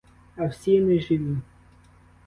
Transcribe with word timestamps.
А 0.35 0.47
всі— 0.47 0.79
неживі. 0.85 1.37